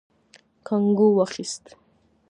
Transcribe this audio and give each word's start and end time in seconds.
کانګو 0.67 1.07
واخيست. 1.17 1.65